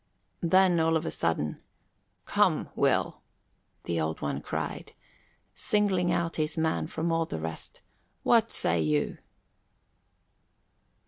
Then, 0.41 0.79
of 0.79 1.05
a 1.05 1.11
sudden, 1.11 1.61
"Come, 2.25 2.69
Will," 2.75 3.21
the 3.83 4.01
Old 4.01 4.19
One 4.19 4.41
cried, 4.41 4.93
singling 5.53 6.11
out 6.11 6.37
his 6.37 6.57
man 6.57 6.87
from 6.87 7.11
all 7.11 7.27
the 7.27 7.37
rest, 7.37 7.81
"what 8.23 8.49
say 8.49 8.81
you?" 8.81 9.19